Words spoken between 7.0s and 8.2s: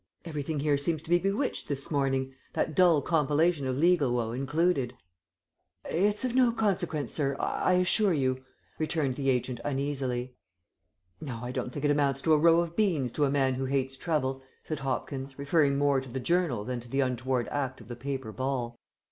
sir, I assure